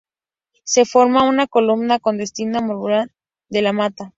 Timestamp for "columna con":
1.45-2.17